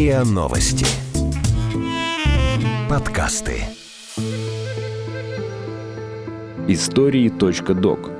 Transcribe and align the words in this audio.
РИА 0.00 0.24
Новости. 0.24 0.86
Подкасты. 2.88 3.64
Истории.док. 6.66 8.10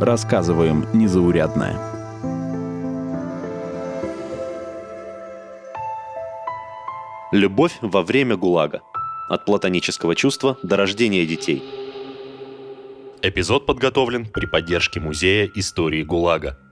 Рассказываем 0.00 0.86
незаурядное. 0.92 1.74
Любовь 7.32 7.76
во 7.80 8.02
время 8.02 8.36
ГУЛАГа. 8.36 8.82
От 9.28 9.44
платонического 9.44 10.14
чувства 10.14 10.56
до 10.62 10.76
рождения 10.76 11.26
детей. 11.26 11.64
Эпизод 13.22 13.66
подготовлен 13.66 14.24
при 14.24 14.46
поддержке 14.46 15.00
Музея 15.00 15.50
истории 15.56 16.04
ГУЛАГа– 16.04 16.56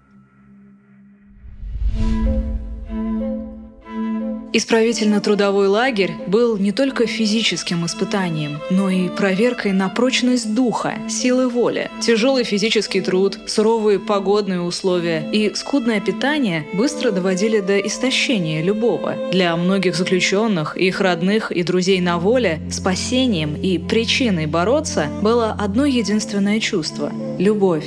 Исправительно-трудовой 4.56 5.66
лагерь 5.66 6.12
был 6.28 6.56
не 6.56 6.70
только 6.70 7.08
физическим 7.08 7.84
испытанием, 7.86 8.60
но 8.70 8.88
и 8.88 9.08
проверкой 9.08 9.72
на 9.72 9.88
прочность 9.88 10.54
духа, 10.54 10.94
силы 11.08 11.48
воли. 11.48 11.90
Тяжелый 12.00 12.44
физический 12.44 13.00
труд, 13.00 13.36
суровые 13.48 13.98
погодные 13.98 14.60
условия 14.60 15.28
и 15.32 15.52
скудное 15.56 16.00
питание 16.00 16.68
быстро 16.72 17.10
доводили 17.10 17.58
до 17.58 17.80
истощения 17.80 18.62
любого. 18.62 19.16
Для 19.32 19.56
многих 19.56 19.96
заключенных, 19.96 20.76
их 20.76 21.00
родных 21.00 21.50
и 21.50 21.64
друзей 21.64 22.00
на 22.00 22.18
воле 22.18 22.60
спасением 22.70 23.56
и 23.56 23.78
причиной 23.78 24.46
бороться 24.46 25.08
было 25.20 25.50
одно 25.58 25.84
единственное 25.84 26.60
чувство– 26.60 27.10
любовь. 27.40 27.86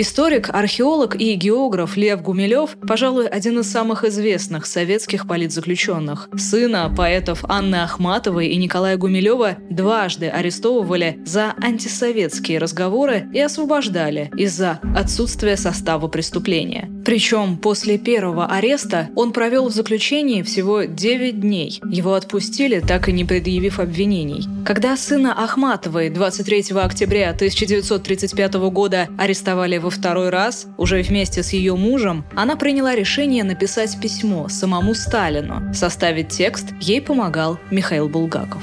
Историк, 0.00 0.50
археолог 0.50 1.20
и 1.20 1.34
географ 1.34 1.96
Лев 1.96 2.22
Гумилев, 2.22 2.76
пожалуй, 2.86 3.26
один 3.26 3.58
из 3.58 3.68
самых 3.68 4.04
известных 4.04 4.64
советских 4.64 5.26
политзаключенных. 5.26 6.28
Сына 6.36 6.94
поэтов 6.96 7.44
Анны 7.48 7.82
Ахматовой 7.82 8.46
и 8.46 8.56
Николая 8.58 8.96
Гумилева 8.96 9.56
дважды 9.68 10.28
арестовывали 10.28 11.18
за 11.26 11.52
антисоветские 11.60 12.60
разговоры 12.60 13.28
и 13.34 13.40
освобождали 13.40 14.30
из-за 14.36 14.78
отсутствия 14.96 15.56
состава 15.56 16.06
преступления. 16.06 16.88
Причем 17.04 17.56
после 17.56 17.98
первого 17.98 18.46
ареста 18.46 19.08
он 19.16 19.32
провел 19.32 19.68
в 19.68 19.72
заключении 19.72 20.42
всего 20.42 20.84
9 20.84 21.40
дней. 21.40 21.80
Его 21.90 22.14
отпустили, 22.14 22.78
так 22.78 23.08
и 23.08 23.12
не 23.12 23.24
предъявив 23.24 23.80
обвинений. 23.80 24.44
Когда 24.64 24.96
сына 24.96 25.32
Ахматовой 25.42 26.08
23 26.10 26.76
октября 26.76 27.30
1935 27.30 28.54
года 28.70 29.08
арестовали 29.18 29.78
в 29.78 29.87
во 29.88 29.90
второй 29.90 30.28
раз, 30.28 30.66
уже 30.76 31.00
вместе 31.00 31.42
с 31.42 31.54
ее 31.54 31.74
мужем, 31.74 32.22
она 32.34 32.56
приняла 32.56 32.94
решение 32.94 33.42
написать 33.42 33.98
письмо 33.98 34.50
самому 34.50 34.92
Сталину. 34.92 35.72
Составить 35.72 36.28
текст 36.28 36.74
ей 36.78 37.00
помогал 37.00 37.58
Михаил 37.70 38.06
Булгаков. 38.06 38.62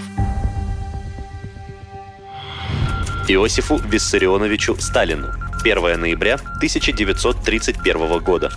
Иосифу 3.28 3.78
Виссарионовичу 3.78 4.76
Сталину. 4.80 5.30
1 5.64 6.00
ноября 6.00 6.36
1931 6.36 8.20
года. 8.20 8.52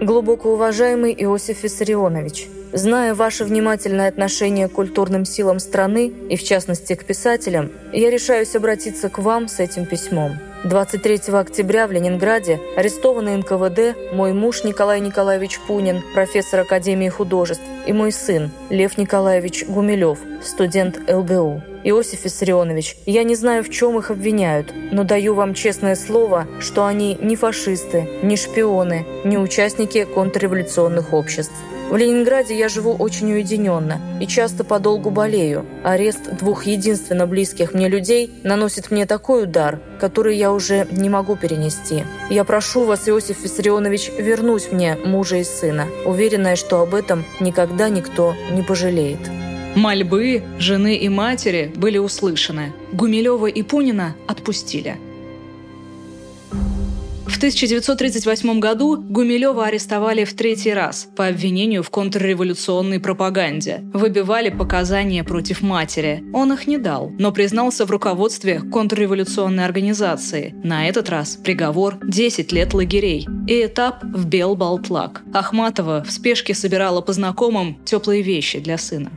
Глубоко 0.00 0.54
уважаемый 0.54 1.12
Иосиф 1.18 1.64
Виссарионович, 1.64 2.46
Зная 2.72 3.14
ваше 3.14 3.44
внимательное 3.44 4.08
отношение 4.08 4.68
к 4.68 4.72
культурным 4.72 5.24
силам 5.24 5.58
страны 5.58 6.12
и, 6.28 6.36
в 6.36 6.44
частности, 6.44 6.94
к 6.94 7.04
писателям, 7.04 7.72
я 7.92 8.10
решаюсь 8.10 8.54
обратиться 8.54 9.08
к 9.08 9.18
вам 9.18 9.48
с 9.48 9.58
этим 9.58 9.86
письмом. 9.86 10.38
23 10.64 11.20
октября 11.34 11.86
в 11.86 11.92
Ленинграде 11.92 12.60
арестованы 12.76 13.36
НКВД 13.36 14.12
мой 14.12 14.32
муж 14.32 14.64
Николай 14.64 15.00
Николаевич 15.00 15.60
Пунин, 15.60 16.02
профессор 16.14 16.60
Академии 16.60 17.08
художеств, 17.08 17.62
и 17.86 17.92
мой 17.92 18.10
сын 18.10 18.50
Лев 18.68 18.98
Николаевич 18.98 19.64
Гумилев, 19.66 20.18
студент 20.42 20.98
ЛГУ. 21.08 21.62
Иосиф 21.84 22.24
Виссарионович, 22.24 22.96
я 23.06 23.22
не 23.22 23.36
знаю, 23.36 23.62
в 23.62 23.70
чем 23.70 23.98
их 23.98 24.10
обвиняют, 24.10 24.74
но 24.90 25.04
даю 25.04 25.34
вам 25.34 25.54
честное 25.54 25.94
слово, 25.94 26.48
что 26.58 26.84
они 26.86 27.16
не 27.20 27.36
фашисты, 27.36 28.08
не 28.22 28.36
шпионы, 28.36 29.06
не 29.24 29.38
участники 29.38 30.04
контрреволюционных 30.04 31.12
обществ. 31.12 31.54
В 31.90 31.96
Ленинграде 31.96 32.56
я 32.56 32.68
живу 32.68 32.94
очень 32.94 33.32
уединенно 33.32 33.98
и 34.20 34.26
часто 34.26 34.62
подолгу 34.62 35.10
болею. 35.10 35.64
Арест 35.82 36.36
двух 36.36 36.66
единственно 36.66 37.26
близких 37.26 37.72
мне 37.72 37.88
людей 37.88 38.30
наносит 38.42 38.90
мне 38.90 39.06
такой 39.06 39.44
удар, 39.44 39.80
который 39.98 40.36
я 40.36 40.52
уже 40.52 40.86
не 40.90 41.08
могу 41.08 41.34
перенести. 41.34 42.04
Я 42.28 42.44
прошу 42.44 42.84
вас, 42.84 43.08
Иосиф 43.08 43.42
Виссарионович, 43.42 44.12
вернуть 44.18 44.70
мне 44.70 44.98
мужа 45.02 45.36
и 45.36 45.44
сына, 45.44 45.86
уверенная, 46.04 46.56
что 46.56 46.82
об 46.82 46.94
этом 46.94 47.24
никогда 47.40 47.88
никто 47.88 48.34
не 48.52 48.62
пожалеет. 48.62 49.20
Мольбы 49.74 50.42
жены 50.58 50.96
и 50.96 51.08
матери 51.08 51.72
были 51.74 51.96
услышаны. 51.96 52.74
Гумилева 52.92 53.46
и 53.46 53.62
Пунина 53.62 54.14
отпустили– 54.26 54.98
1938 57.38 58.58
году 58.58 59.00
Гумилева 59.00 59.66
арестовали 59.66 60.24
в 60.24 60.34
третий 60.34 60.74
раз 60.74 61.08
по 61.16 61.28
обвинению 61.28 61.84
в 61.84 61.90
контрреволюционной 61.90 62.98
пропаганде. 62.98 63.82
Выбивали 63.92 64.50
показания 64.50 65.22
против 65.22 65.62
матери. 65.62 66.24
Он 66.32 66.52
их 66.52 66.66
не 66.66 66.78
дал, 66.78 67.12
но 67.18 67.30
признался 67.30 67.86
в 67.86 67.90
руководстве 67.92 68.60
контрреволюционной 68.60 69.64
организации. 69.64 70.54
На 70.64 70.88
этот 70.88 71.08
раз 71.10 71.36
приговор 71.36 71.98
10 72.02 72.50
лет 72.50 72.74
лагерей 72.74 73.28
и 73.46 73.66
этап 73.66 74.02
в 74.02 74.26
Белбалтлак. 74.26 75.22
Ахматова 75.32 76.02
в 76.02 76.10
спешке 76.10 76.54
собирала 76.54 77.02
по 77.02 77.12
знакомым 77.12 77.78
теплые 77.84 78.22
вещи 78.22 78.58
для 78.58 78.78
сына. 78.78 79.12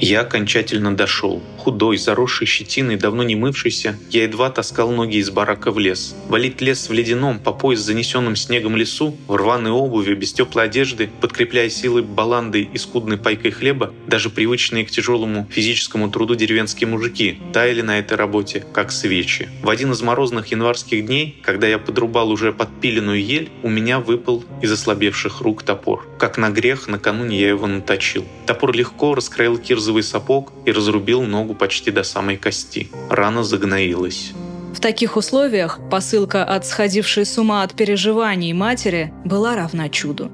Я 0.00 0.22
окончательно 0.22 0.96
дошел. 0.96 1.40
Худой, 1.62 1.96
заросший 1.96 2.48
щетиной, 2.48 2.96
давно 2.96 3.22
не 3.22 3.36
мывшийся, 3.36 3.96
я 4.10 4.24
едва 4.24 4.50
таскал 4.50 4.90
ноги 4.90 5.18
из 5.18 5.30
барака 5.30 5.70
в 5.70 5.78
лес. 5.78 6.16
Валить 6.28 6.60
лес 6.60 6.88
в 6.88 6.92
ледяном, 6.92 7.38
по 7.38 7.52
пояс 7.52 7.78
занесенном 7.78 8.34
снегом 8.34 8.74
лесу, 8.76 9.16
в 9.28 9.36
рваной 9.36 9.70
обуви, 9.70 10.14
без 10.14 10.32
теплой 10.32 10.64
одежды, 10.64 11.08
подкрепляя 11.20 11.70
силы 11.70 12.02
баланды 12.02 12.62
и 12.62 12.78
скудной 12.78 13.16
пайкой 13.16 13.52
хлеба, 13.52 13.94
даже 14.08 14.28
привычные 14.28 14.84
к 14.84 14.90
тяжелому 14.90 15.46
физическому 15.52 16.10
труду 16.10 16.34
деревенские 16.34 16.88
мужики 16.88 17.38
таяли 17.52 17.82
на 17.82 18.00
этой 18.00 18.14
работе, 18.14 18.64
как 18.72 18.90
свечи. 18.90 19.48
В 19.62 19.70
один 19.70 19.92
из 19.92 20.02
морозных 20.02 20.48
январских 20.48 21.06
дней, 21.06 21.40
когда 21.44 21.68
я 21.68 21.78
подрубал 21.78 22.32
уже 22.32 22.52
подпиленную 22.52 23.24
ель, 23.24 23.52
у 23.62 23.68
меня 23.68 24.00
выпал 24.00 24.44
из 24.62 24.72
ослабевших 24.72 25.40
рук 25.40 25.62
топор. 25.62 26.08
Как 26.18 26.38
на 26.38 26.50
грех, 26.50 26.88
накануне 26.88 27.38
я 27.38 27.50
его 27.50 27.68
наточил. 27.68 28.24
Топор 28.46 28.72
легко 28.72 29.14
раскроил 29.14 29.58
кирзовый 29.58 30.02
сапог 30.02 30.52
и 30.66 30.72
разрубил 30.72 31.22
ногу 31.22 31.51
почти 31.54 31.90
до 31.90 32.02
самой 32.02 32.36
кости. 32.36 32.88
Рана 33.08 33.42
загноилась. 33.44 34.32
В 34.74 34.80
таких 34.80 35.16
условиях 35.16 35.78
посылка 35.90 36.44
от 36.44 36.66
сходившей 36.66 37.26
с 37.26 37.38
ума 37.38 37.62
от 37.62 37.74
переживаний 37.74 38.52
матери 38.52 39.12
была 39.24 39.54
равна 39.54 39.88
чуду. 39.88 40.30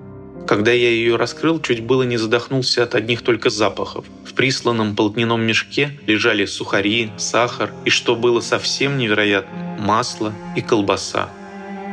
Когда 0.47 0.73
я 0.73 0.89
ее 0.89 1.17
раскрыл, 1.17 1.61
чуть 1.61 1.83
было 1.83 2.05
не 2.05 2.17
задохнулся 2.17 2.85
от 2.85 2.95
одних 2.95 3.21
только 3.21 3.51
запахов. 3.51 4.07
В 4.25 4.33
присланном 4.33 4.97
полотняном 4.97 5.43
мешке 5.43 5.91
лежали 6.07 6.47
сухари, 6.47 7.11
сахар 7.19 7.71
и, 7.85 7.91
что 7.91 8.17
было 8.17 8.41
совсем 8.41 8.97
невероятно, 8.97 9.77
масло 9.79 10.33
и 10.57 10.63
колбаса. 10.63 11.29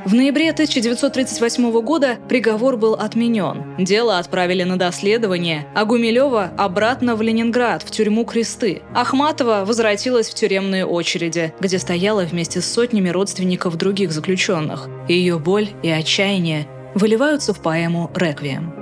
В 0.06 0.14
ноябре 0.14 0.52
1938 0.52 1.82
года 1.82 2.18
приговор 2.30 2.78
был 2.78 2.94
отменен. 2.94 3.76
Дело 3.80 4.20
отправили 4.20 4.62
на 4.62 4.78
доследование, 4.78 5.66
а 5.74 5.84
Гумилева 5.84 6.52
обратно 6.60 7.16
в 7.16 7.24
Ленинград, 7.24 7.82
в 7.82 7.90
тюрьму 7.90 8.24
Кресты. 8.24 8.84
Ахматова 8.94 9.64
возвратилась 9.66 10.30
в 10.30 10.36
тюремные 10.36 10.86
очереди, 10.86 11.56
где 11.60 11.80
стояла 11.80 12.22
вместе 12.22 12.62
с 12.62 12.72
сотнями 12.72 13.10
родственников 13.10 13.78
других 13.78 14.12
заключенных. 14.12 14.90
Ее 15.08 15.40
боль 15.40 15.70
и 15.82 15.90
отчаяние 15.90 16.68
выливаются 16.94 17.56
в 17.56 17.64
поэму 17.64 18.12
«Реквием». 18.14 18.76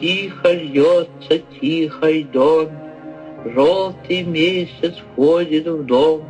Тихо 0.00 0.50
льется 0.50 1.38
тихий 1.60 2.24
дом, 2.24 2.68
Желтый 3.44 4.22
месяц 4.22 4.96
входит 5.12 5.68
в 5.68 5.84
дом, 5.84 6.24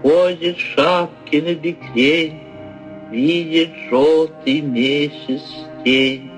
Ходит 0.00 0.56
шапки 0.56 1.36
на 1.36 1.54
бекрень, 1.54 2.49
видит 3.10 3.70
желтый 3.90 4.60
месяц 4.60 5.42
тень. 5.84 6.30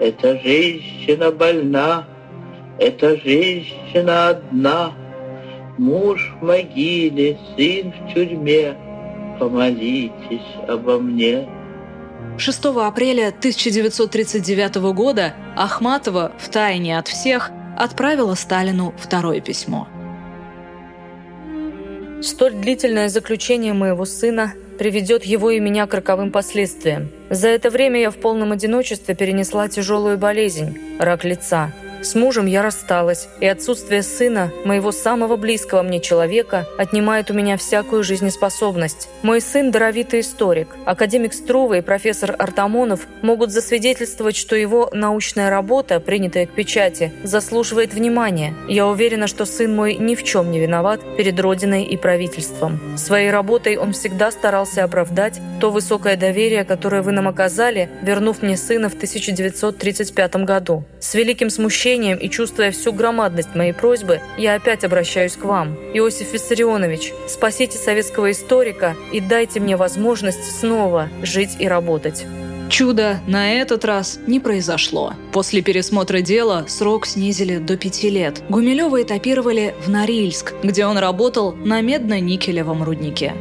Эта 0.00 0.38
женщина 0.38 1.30
больна, 1.30 2.06
эта 2.78 3.16
женщина 3.16 4.28
одна, 4.30 4.92
Муж 5.78 6.34
в 6.38 6.44
могиле, 6.44 7.38
сын 7.56 7.92
в 7.92 8.12
тюрьме, 8.12 8.76
помолитесь 9.40 10.54
обо 10.68 10.98
мне. 10.98 11.48
6 12.36 12.64
апреля 12.76 13.28
1939 13.28 14.76
года 14.94 15.34
Ахматова 15.56 16.32
в 16.38 16.48
тайне 16.50 16.98
от 16.98 17.08
всех 17.08 17.50
отправила 17.76 18.34
Сталину 18.34 18.94
второе 18.98 19.40
письмо. 19.40 19.88
Столь 22.20 22.52
длительное 22.52 23.08
заключение 23.08 23.72
моего 23.72 24.04
сына 24.04 24.52
приведет 24.82 25.22
его 25.22 25.52
и 25.52 25.60
меня 25.60 25.86
к 25.86 25.94
роковым 25.94 26.32
последствиям. 26.32 27.08
За 27.30 27.46
это 27.46 27.70
время 27.70 28.00
я 28.00 28.10
в 28.10 28.16
полном 28.16 28.50
одиночестве 28.50 29.14
перенесла 29.14 29.68
тяжелую 29.68 30.18
болезнь– 30.18 30.76
рак 30.98 31.22
лица. 31.22 31.70
С 32.02 32.16
мужем 32.16 32.46
я 32.46 32.62
рассталась, 32.62 33.28
и 33.38 33.46
отсутствие 33.46 34.02
сына, 34.02 34.50
моего 34.64 34.90
самого 34.90 35.36
близкого 35.36 35.82
мне 35.82 36.00
человека, 36.00 36.66
отнимает 36.76 37.30
у 37.30 37.34
меня 37.34 37.56
всякую 37.56 38.02
жизнеспособность. 38.02 39.08
Мой 39.22 39.40
сын– 39.40 39.70
даровитый 39.72 40.20
историк. 40.20 40.66
Академик 40.84 41.32
Струва 41.32 41.78
и 41.78 41.80
профессор 41.80 42.34
Артамонов 42.36 43.06
могут 43.22 43.52
засвидетельствовать, 43.52 44.34
что 44.34 44.56
его 44.56 44.90
научная 44.92 45.48
работа, 45.48 46.00
принятая 46.00 46.46
к 46.46 46.50
печати, 46.50 47.12
заслуживает 47.22 47.94
внимания. 47.94 48.52
Я 48.68 48.88
уверена, 48.88 49.28
что 49.28 49.44
сын 49.44 49.74
мой 49.74 49.94
ни 49.94 50.16
в 50.16 50.24
чем 50.24 50.50
не 50.50 50.58
виноват 50.58 51.00
перед 51.16 51.38
Родиной 51.38 51.84
и 51.84 51.96
правительством. 51.96 52.80
Своей 52.98 53.30
работой 53.30 53.76
он 53.76 53.92
всегда 53.92 54.32
старался 54.32 54.82
оправдать 54.82 55.40
то 55.60 55.70
высокое 55.70 56.16
доверие, 56.16 56.64
которое 56.64 57.02
вы 57.02 57.12
нам 57.12 57.28
оказали, 57.28 57.88
вернув 58.02 58.42
мне 58.42 58.56
сына 58.56 58.88
в 58.88 58.94
1935 58.94 60.36
году. 60.44 60.84
С 60.98 61.14
великим 61.14 61.48
смущением 61.48 61.91
смущением 61.92 62.18
и 62.18 62.28
чувствуя 62.28 62.70
всю 62.70 62.92
громадность 62.92 63.54
моей 63.54 63.72
просьбы, 63.72 64.20
я 64.38 64.54
опять 64.54 64.84
обращаюсь 64.84 65.36
к 65.36 65.44
вам. 65.44 65.74
Иосиф 65.94 66.32
Виссарионович, 66.32 67.12
спасите 67.28 67.78
советского 67.78 68.30
историка 68.30 68.96
и 69.12 69.20
дайте 69.20 69.60
мне 69.60 69.76
возможность 69.76 70.58
снова 70.58 71.08
жить 71.22 71.56
и 71.58 71.68
работать. 71.68 72.24
Чудо 72.70 73.20
на 73.26 73.52
этот 73.52 73.84
раз 73.84 74.18
не 74.26 74.40
произошло. 74.40 75.12
После 75.32 75.60
пересмотра 75.60 76.22
дела 76.22 76.64
срок 76.68 77.06
снизили 77.06 77.58
до 77.58 77.76
пяти 77.76 78.08
лет. 78.08 78.42
Гумилева 78.48 79.02
этапировали 79.02 79.74
в 79.84 79.90
Норильск, 79.90 80.54
где 80.62 80.86
он 80.86 80.96
работал 80.96 81.52
на 81.52 81.82
медно-никелевом 81.82 82.82
руднике. 82.82 83.34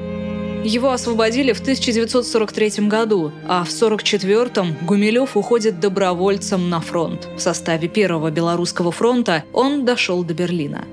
Его 0.64 0.92
освободили 0.92 1.54
в 1.54 1.60
1943 1.60 2.88
году, 2.88 3.32
а 3.48 3.64
в 3.64 3.70
1944-м 3.70 4.78
Гумилев 4.86 5.36
уходит 5.36 5.80
добровольцем 5.80 6.70
на 6.70 6.80
фронт. 6.80 7.28
В 7.36 7.40
составе 7.40 7.88
Первого 7.88 8.30
Белорусского 8.30 8.92
фронта 8.92 9.44
он 9.54 9.86
дошел 9.86 10.24
до 10.24 10.36
Берлина. 10.36 10.86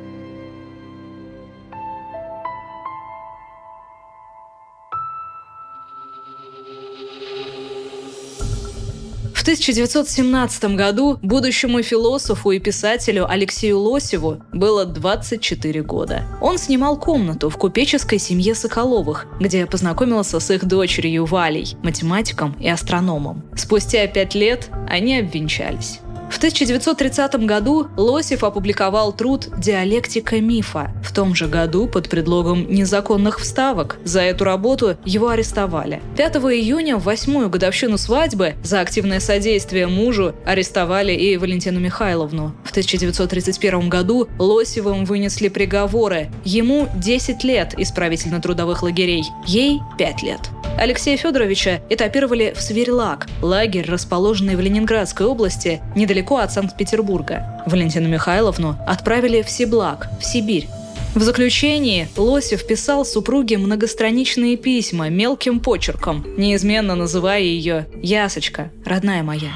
1917 9.49 10.77
году 10.77 11.19
будущему 11.23 11.83
философу 11.83 12.50
и 12.50 12.59
писателю 12.59 13.27
Алексею 13.27 13.79
Лосеву 13.79 14.43
было 14.53 14.85
24 14.85 15.83
года. 15.83 16.25
Он 16.43 16.59
снимал 16.59 17.00
комнату 17.00 17.49
в 17.49 17.56
купеческой 17.56 18.19
семье 18.19 18.55
Соколовых, 18.55 19.27
где 19.41 19.65
познакомился 19.65 20.39
с 20.39 20.50
их 20.50 20.67
дочерью 20.67 21.25
Валей, 21.25 21.79
математиком 21.83 22.56
и 22.61 22.69
астрономом. 22.69 23.43
Спустя 23.56 24.06
пять 24.06 24.35
лет 24.35 24.69
они 24.87 25.17
обвенчались. 25.17 26.01
В 26.31 26.37
1930 26.37 27.47
году 27.47 27.89
Лосев 27.97 28.45
опубликовал 28.45 29.13
труд 29.13 29.49
«Диалектика 29.59 30.41
мифа». 30.41 30.93
В 31.03 31.13
том 31.13 31.35
же 31.35 31.49
году 31.49 31.89
под 31.89 32.09
предлогом 32.09 32.71
незаконных 32.71 33.41
вставок 33.41 33.97
за 34.05 34.21
эту 34.21 34.45
работу 34.45 34.97
его 35.05 35.29
арестовали. 35.29 36.01
5 36.17 36.37
июня 36.37 36.97
в 36.97 37.05
восьмую 37.05 37.49
годовщину 37.49 37.99
свадьбы 37.99 38.55
за 38.63 38.81
активное 38.81 39.21
содействие 39.21 39.87
мужу 39.89 40.35
арестовали 40.45 41.13
и 41.13 41.37
Валентину 41.37 41.81
Михайловну. 41.81 42.55
В 42.63 42.71
1931 42.71 43.89
году 43.89 44.29
Лосевым 44.39 45.07
вынесли 45.07 45.49
приговоры. 45.49 46.31
Ему 46.45 46.89
10 46.95 47.43
лет 47.43 47.75
исправительно-трудовых 47.77 48.83
лагерей, 48.83 49.25
ей 49.47 49.81
5 49.97 50.23
лет. 50.23 50.41
Алексея 50.79 51.17
Федоровича 51.17 51.81
этапировали 51.91 52.55
в 52.57 52.63
Сверлак, 52.63 53.27
лагерь, 53.43 53.91
расположенный 53.91 54.55
в 54.55 54.61
Ленинградской 54.61 55.27
области, 55.27 55.83
недалеко 55.97 56.37
от 56.37 56.53
Санкт-Петербурга. 56.53 57.63
Валентину 57.67 58.09
Михайловну 58.09 58.77
отправили 58.87 59.43
в 59.43 59.51
Сиблак, 59.51 60.09
в 60.21 60.25
Сибирь. 60.25 60.69
В 61.17 61.23
заключении 61.23 62.09
Лосев 62.17 62.65
писал 62.65 63.05
супруге 63.05 63.59
многостраничные 63.59 64.57
письма 64.57 65.09
мелким 65.09 65.59
почерком, 65.59 66.25
неизменно 66.37 66.95
называя 66.95 67.41
ее 67.41 67.89
«Ясочка, 68.01 68.71
родная 68.85 69.25
моя». 69.25 69.51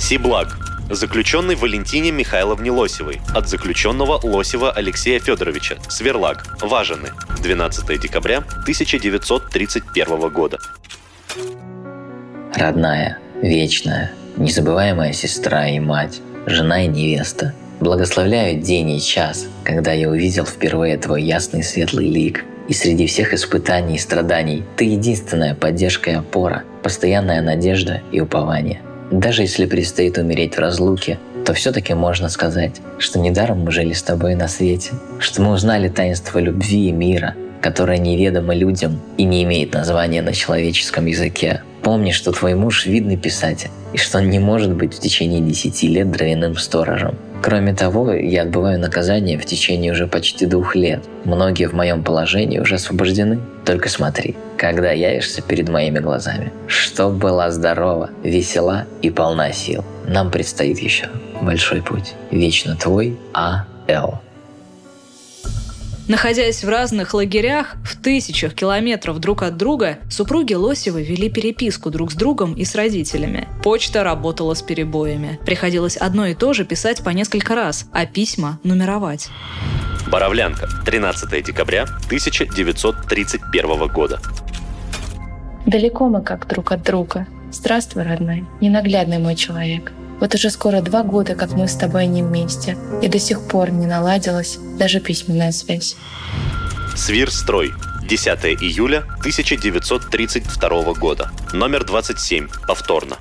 Сиблак 0.00 0.56
Заключенный 0.90 1.54
Валентине 1.54 2.10
Михайловне 2.12 2.70
Лосевой. 2.70 3.20
От 3.34 3.48
заключенного 3.48 4.20
Лосева 4.22 4.70
Алексея 4.70 5.18
Федоровича, 5.18 5.76
Сверлак, 5.88 6.58
Важены, 6.60 7.08
12 7.42 7.98
декабря 7.98 8.38
1931 8.38 10.28
года. 10.28 10.58
Родная, 12.54 13.18
вечная, 13.40 14.12
незабываемая 14.36 15.14
сестра 15.14 15.68
и 15.68 15.80
мать, 15.80 16.20
жена 16.44 16.84
и 16.84 16.86
невеста, 16.86 17.54
благословляю 17.80 18.60
день 18.60 18.90
и 18.90 19.00
час, 19.00 19.46
когда 19.64 19.92
я 19.92 20.10
увидел 20.10 20.44
впервые 20.44 20.98
твой 20.98 21.22
ясный 21.22 21.62
светлый 21.62 22.10
лик, 22.10 22.44
и 22.68 22.74
среди 22.74 23.06
всех 23.06 23.32
испытаний 23.32 23.96
и 23.96 23.98
страданий 23.98 24.64
ты 24.76 24.84
единственная 24.84 25.54
поддержка 25.54 26.10
и 26.10 26.14
опора, 26.14 26.64
постоянная 26.82 27.40
надежда 27.40 28.02
и 28.12 28.20
упование– 28.20 28.82
даже 29.10 29.42
если 29.42 29.66
предстоит 29.66 30.18
умереть 30.18 30.56
в 30.56 30.58
разлуке, 30.58 31.18
то 31.44 31.52
все-таки 31.52 31.94
можно 31.94 32.28
сказать, 32.28 32.80
что 32.98 33.18
недаром 33.18 33.60
мы 33.60 33.70
жили 33.70 33.92
с 33.92 34.02
тобой 34.02 34.34
на 34.34 34.48
свете, 34.48 34.92
что 35.18 35.42
мы 35.42 35.52
узнали 35.52 35.88
таинство 35.88 36.38
любви 36.38 36.88
и 36.88 36.92
мира, 36.92 37.34
которое 37.60 37.98
неведомо 37.98 38.54
людям 38.54 39.00
и 39.16 39.24
не 39.24 39.42
имеет 39.44 39.74
названия 39.74 40.22
на 40.22 40.32
человеческом 40.32 41.06
языке. 41.06 41.62
Помни, 41.84 42.12
что 42.12 42.32
твой 42.32 42.54
муж 42.54 42.86
видный 42.86 43.18
писатель, 43.18 43.70
и 43.92 43.98
что 43.98 44.18
он 44.18 44.30
не 44.30 44.38
может 44.38 44.72
быть 44.72 44.94
в 44.94 45.00
течение 45.00 45.40
десяти 45.40 45.86
лет 45.86 46.10
дровяным 46.10 46.56
сторожем. 46.56 47.16
Кроме 47.42 47.74
того, 47.74 48.10
я 48.10 48.42
отбываю 48.42 48.80
наказание 48.80 49.38
в 49.38 49.44
течение 49.44 49.92
уже 49.92 50.06
почти 50.06 50.46
двух 50.46 50.74
лет. 50.74 51.04
Многие 51.24 51.68
в 51.68 51.74
моем 51.74 52.02
положении 52.02 52.58
уже 52.58 52.76
освобождены. 52.76 53.38
Только 53.66 53.90
смотри, 53.90 54.34
когда 54.56 54.92
явишься 54.92 55.42
перед 55.42 55.68
моими 55.68 55.98
глазами, 55.98 56.52
чтоб 56.68 57.12
была 57.12 57.50
здорова, 57.50 58.08
весела 58.22 58.86
и 59.02 59.10
полна 59.10 59.52
сил. 59.52 59.84
Нам 60.08 60.30
предстоит 60.30 60.78
еще 60.78 61.10
большой 61.42 61.82
путь. 61.82 62.14
Вечно 62.30 62.76
твой 62.76 63.18
А. 63.34 63.66
Находясь 66.06 66.62
в 66.62 66.68
разных 66.68 67.14
лагерях, 67.14 67.76
в 67.82 67.96
тысячах 67.96 68.54
километров 68.54 69.20
друг 69.20 69.42
от 69.42 69.56
друга, 69.56 70.00
супруги 70.10 70.52
Лосевы 70.52 71.02
вели 71.02 71.30
переписку 71.30 71.90
друг 71.90 72.12
с 72.12 72.14
другом 72.14 72.52
и 72.52 72.66
с 72.66 72.74
родителями. 72.74 73.48
Почта 73.62 74.04
работала 74.04 74.52
с 74.52 74.60
перебоями. 74.60 75.40
Приходилось 75.46 75.96
одно 75.96 76.26
и 76.26 76.34
то 76.34 76.52
же 76.52 76.66
писать 76.66 77.02
по 77.02 77.08
несколько 77.08 77.54
раз, 77.54 77.86
а 77.90 78.04
письма 78.04 78.60
нумеровать. 78.64 79.30
Боровлянка, 80.12 80.68
13 80.84 81.42
декабря 81.42 81.84
1931 81.84 83.88
года. 83.88 84.20
Далеко 85.64 86.10
мы 86.10 86.20
как 86.20 86.46
друг 86.46 86.72
от 86.72 86.82
друга. 86.82 87.26
Здравствуй, 87.50 88.02
родной, 88.02 88.44
ненаглядный 88.60 89.18
мой 89.18 89.36
человек. 89.36 89.90
Вот 90.20 90.34
уже 90.34 90.50
скоро 90.50 90.80
два 90.80 91.02
года, 91.02 91.34
как 91.34 91.52
мы 91.52 91.68
с 91.68 91.74
тобой 91.74 92.06
не 92.06 92.22
вместе, 92.22 92.76
и 93.02 93.08
до 93.08 93.18
сих 93.18 93.40
пор 93.42 93.70
не 93.70 93.86
наладилась 93.86 94.58
даже 94.78 95.00
письменная 95.00 95.52
связь. 95.52 95.96
Свирстрой. 96.96 97.72
10 98.08 98.28
июля 98.60 98.98
1932 99.20 100.94
года. 100.94 101.30
Номер 101.52 101.84
27. 101.84 102.48
Повторно. 102.68 103.16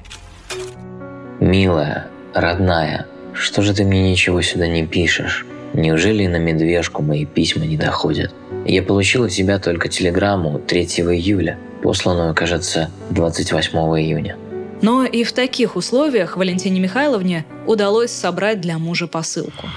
Милая, 1.39 2.07
родная, 2.33 3.07
что 3.33 3.62
же 3.62 3.73
ты 3.73 3.85
мне 3.85 4.12
ничего 4.12 4.41
сюда 4.41 4.67
не 4.67 4.85
пишешь? 4.85 5.45
Неужели 5.73 6.27
на 6.27 6.35
медвежку 6.35 7.01
мои 7.01 7.25
письма 7.25 7.65
не 7.65 7.77
доходят? 7.77 8.33
Я 8.65 8.83
получил 8.83 9.23
от 9.23 9.31
тебя 9.31 9.57
только 9.57 9.89
телеграмму 9.89 10.59
3 10.59 10.83
июля, 10.83 11.57
посланную, 11.81 12.35
кажется, 12.35 12.91
28 13.09 13.77
июня. 14.00 14.38
Но 14.83 15.05
и 15.05 15.23
в 15.23 15.31
таких 15.31 15.77
условиях 15.77 16.35
Валентине 16.35 16.81
Михайловне 16.81 17.45
удалось 17.65 18.11
собрать 18.11 18.59
для 18.59 18.77
мужа 18.77 19.07
посылку. 19.07 19.69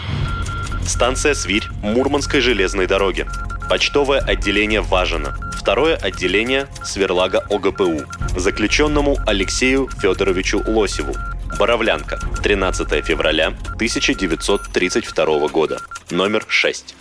Станция 0.85 1.35
Свирь 1.35 1.69
Мурманской 1.81 2.41
железной 2.41 2.89
дороги. 2.89 3.25
Почтовое 3.71 4.19
отделение 4.19 4.81
Важина. 4.81 5.39
Второе 5.55 5.95
отделение 5.95 6.67
Сверлага 6.83 7.47
ОГПУ. 7.49 8.03
Заключенному 8.37 9.17
Алексею 9.29 9.89
Федоровичу 9.89 10.61
Лосеву. 10.67 11.15
Боровлянка. 11.57 12.19
13 12.43 13.05
февраля 13.05 13.55
1932 13.75 15.49
года. 15.49 15.79
Номер 16.11 16.45
6. 16.49 16.97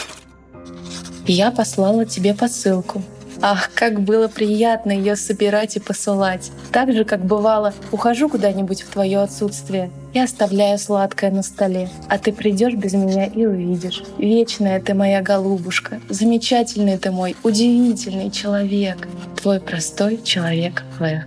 Я 1.25 1.49
послала 1.49 2.05
тебе 2.05 2.35
посылку. 2.35 3.03
Ах, 3.41 3.69
как 3.73 4.01
было 4.01 4.27
приятно 4.27 4.91
ее 4.91 5.15
собирать 5.15 5.75
и 5.75 5.79
посылать. 5.79 6.51
Так 6.71 6.93
же, 6.93 7.05
как 7.05 7.23
бывало, 7.25 7.73
ухожу 7.91 8.29
куда-нибудь 8.29 8.81
в 8.83 8.89
твое 8.89 9.19
отсутствие. 9.19 9.91
и 10.13 10.19
оставляю 10.19 10.79
сладкое 10.79 11.29
на 11.29 11.43
столе. 11.43 11.89
А 12.07 12.17
ты 12.17 12.31
придешь 12.31 12.73
без 12.73 12.93
меня 12.93 13.25
и 13.25 13.45
увидишь. 13.45 14.01
Вечная 14.17 14.79
ты 14.79 14.93
моя 14.93 15.21
голубушка, 15.21 15.99
замечательный 16.07 16.97
ты 16.97 17.11
мой, 17.11 17.35
удивительный 17.43 18.31
человек. 18.31 19.09
Твой 19.41 19.59
простой 19.59 20.21
человек 20.23 20.83
В. 20.99 21.25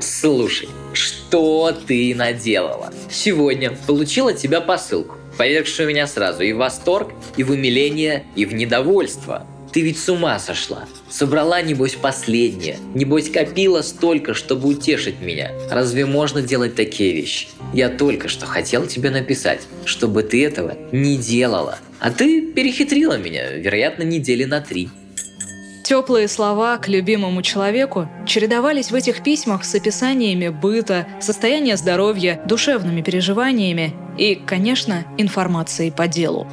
Слушай, 0.00 0.70
что 0.94 1.72
ты 1.72 2.14
наделала? 2.14 2.90
Сегодня 3.10 3.76
получила 3.86 4.32
тебя 4.32 4.62
посылку, 4.62 5.16
повергшую 5.36 5.88
меня 5.88 6.06
сразу 6.06 6.42
и 6.42 6.54
в 6.54 6.56
восторг, 6.56 7.12
и 7.36 7.44
в 7.44 7.50
умиление, 7.50 8.24
и 8.34 8.46
в 8.46 8.54
недовольство. 8.54 9.46
Ты 9.72 9.82
ведь 9.82 9.98
с 9.98 10.08
ума 10.08 10.38
сошла. 10.38 10.84
Собрала, 11.10 11.60
небось, 11.60 11.94
последнее. 11.94 12.78
Небось, 12.94 13.30
копила 13.30 13.82
столько, 13.82 14.34
чтобы 14.34 14.68
утешить 14.68 15.20
меня. 15.20 15.52
Разве 15.70 16.06
можно 16.06 16.40
делать 16.40 16.74
такие 16.74 17.12
вещи? 17.12 17.48
Я 17.74 17.88
только 17.90 18.28
что 18.28 18.46
хотел 18.46 18.86
тебе 18.86 19.10
написать, 19.10 19.60
чтобы 19.84 20.22
ты 20.22 20.44
этого 20.44 20.74
не 20.92 21.16
делала. 21.16 21.78
А 22.00 22.10
ты 22.10 22.40
перехитрила 22.52 23.18
меня, 23.18 23.52
вероятно, 23.52 24.04
недели 24.04 24.44
на 24.44 24.60
три. 24.60 24.88
Теплые 25.88 26.28
слова 26.28 26.76
к 26.76 26.86
любимому 26.86 27.40
человеку 27.40 28.10
чередовались 28.26 28.90
в 28.90 28.94
этих 28.94 29.22
письмах 29.22 29.64
с 29.64 29.74
описаниями 29.74 30.48
быта, 30.48 31.06
состояния 31.18 31.78
здоровья, 31.78 32.42
душевными 32.46 33.00
переживаниями 33.00 33.94
и, 34.18 34.34
конечно, 34.34 35.06
информацией 35.16 35.90
по 35.90 36.06
делу. 36.06 36.46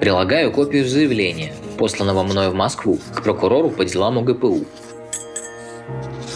Прилагаю 0.00 0.50
копию 0.50 0.88
заявления, 0.88 1.52
посланного 1.76 2.22
мною 2.22 2.50
в 2.50 2.54
Москву, 2.54 2.98
к 3.14 3.22
прокурору 3.22 3.70
по 3.70 3.84
делам 3.84 4.18
УГПУ. 4.18 4.60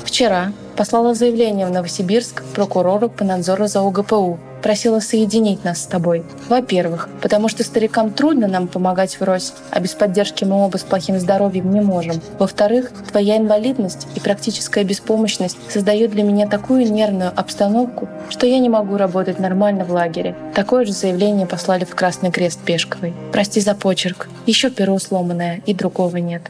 Вчера 0.04 0.52
послала 0.76 1.14
заявление 1.14 1.66
в 1.66 1.70
Новосибирск 1.70 2.42
прокурору 2.54 3.08
по 3.08 3.24
надзору 3.24 3.66
за 3.66 3.80
УГПУ. 3.82 4.38
Просила 4.68 5.00
соединить 5.00 5.64
нас 5.64 5.80
с 5.80 5.86
тобой. 5.86 6.26
Во-первых, 6.50 7.08
потому 7.22 7.48
что 7.48 7.64
старикам 7.64 8.10
трудно 8.10 8.48
нам 8.48 8.68
помогать 8.68 9.18
врозь, 9.18 9.54
а 9.70 9.80
без 9.80 9.94
поддержки 9.94 10.44
мы 10.44 10.62
оба 10.62 10.76
с 10.76 10.82
плохим 10.82 11.18
здоровьем 11.18 11.70
не 11.70 11.80
можем. 11.80 12.20
Во-вторых, 12.38 12.92
твоя 13.10 13.38
инвалидность 13.38 14.06
и 14.14 14.20
практическая 14.20 14.84
беспомощность 14.84 15.56
создают 15.70 16.10
для 16.10 16.22
меня 16.22 16.46
такую 16.46 16.92
нервную 16.92 17.32
обстановку, 17.34 18.10
что 18.28 18.46
я 18.46 18.58
не 18.58 18.68
могу 18.68 18.98
работать 18.98 19.38
нормально 19.38 19.86
в 19.86 19.90
лагере. 19.90 20.36
Такое 20.54 20.84
же 20.84 20.92
заявление 20.92 21.46
послали 21.46 21.86
в 21.86 21.94
Красный 21.94 22.30
Крест 22.30 22.60
Пешковой. 22.60 23.14
Прости 23.32 23.62
за 23.62 23.74
почерк. 23.74 24.28
Еще 24.44 24.68
перо 24.68 24.98
сломанное, 24.98 25.62
и 25.64 25.72
другого 25.72 26.18
нет. 26.18 26.42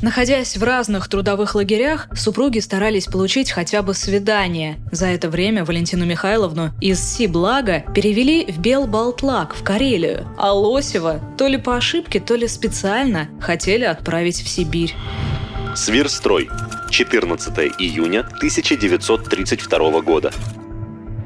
Находясь 0.00 0.56
в 0.56 0.62
разных 0.62 1.08
трудовых 1.08 1.56
лагерях, 1.56 2.06
супруги 2.14 2.60
старались 2.60 3.06
получить 3.06 3.50
хотя 3.50 3.82
бы 3.82 3.94
свидание. 3.94 4.78
За 4.92 5.06
это 5.06 5.28
время 5.28 5.64
Валентину 5.64 6.06
Михайловну 6.06 6.70
из 6.80 7.00
Сиблага 7.00 7.84
перевели 7.94 8.46
в 8.46 8.60
Белбалтлак, 8.60 9.54
в 9.54 9.64
Карелию, 9.64 10.24
а 10.38 10.52
Лосева 10.52 11.20
то 11.36 11.48
ли 11.48 11.56
по 11.56 11.76
ошибке, 11.76 12.20
то 12.20 12.36
ли 12.36 12.46
специально 12.46 13.28
хотели 13.40 13.84
отправить 13.84 14.40
в 14.40 14.48
Сибирь. 14.48 14.94
Свирстрой. 15.74 16.48
14 16.90 17.58
июня 17.80 18.20
1932 18.20 20.00
года. 20.02 20.32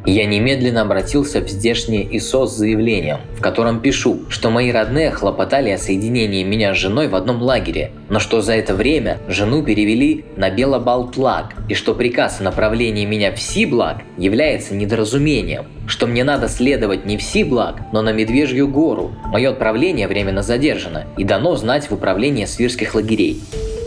Я 0.04 0.26
немедленно 0.26 0.82
обратился 0.82 1.40
в 1.40 1.48
здешнее 1.48 2.04
ИСО 2.16 2.46
с 2.46 2.56
заявлением, 2.56 3.18
в 3.36 3.40
котором 3.40 3.80
пишу, 3.80 4.22
что 4.28 4.50
мои 4.50 4.72
родные 4.72 5.12
хлопотали 5.12 5.70
о 5.70 5.78
соединении 5.78 6.42
меня 6.42 6.74
с 6.74 6.78
женой 6.78 7.06
в 7.06 7.14
одном 7.14 7.40
лагере, 7.40 7.92
но 8.08 8.18
что 8.18 8.40
за 8.40 8.54
это 8.54 8.74
время 8.74 9.18
жену 9.28 9.62
перевели 9.62 10.24
на 10.36 10.50
Белобалтлаг, 10.50 11.54
и 11.68 11.74
что 11.74 11.94
приказ 11.94 12.40
о 12.40 12.42
направлении 12.42 13.04
меня 13.04 13.32
в 13.32 13.40
Сиблаг 13.40 14.02
является 14.18 14.74
недоразумением, 14.74 15.66
что 15.86 16.08
мне 16.08 16.24
надо 16.24 16.48
следовать 16.48 17.06
не 17.06 17.16
в 17.16 17.22
Сиблаг, 17.22 17.76
но 17.92 18.02
на 18.02 18.10
Медвежью 18.12 18.66
гору. 18.66 19.12
Мое 19.26 19.50
отправление 19.50 20.08
временно 20.08 20.42
задержано 20.42 21.06
и 21.16 21.22
дано 21.22 21.54
знать 21.54 21.88
в 21.88 21.94
управление 21.94 22.48
свирских 22.48 22.96
лагерей. 22.96 23.40